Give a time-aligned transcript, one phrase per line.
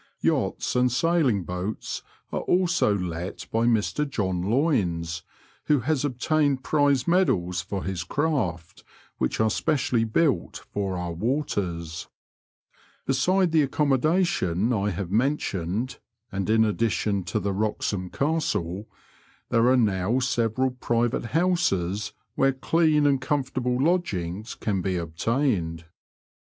[0.19, 2.01] Yachts and sailing boats
[2.31, 5.21] are also let by Mr John Loynes,
[5.65, 5.81] who Digitized by VjOOQIC WROXHAM TO BABTON AMD AOLE.
[5.81, 8.83] 12$ has obtained prize medals for his craft,
[9.19, 12.07] which are speciallj built for our waters.
[13.05, 15.99] Beside the accommodation I have mentioned
[16.31, 18.87] (and in addition to the Wroxham Castle),
[19.49, 25.85] there are now several private houses where clean and comfortable lodgings can be obtained.